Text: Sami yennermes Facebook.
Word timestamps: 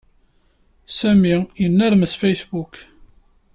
Sami 0.99 1.37
yennermes 1.61 2.13
Facebook. 2.21 2.73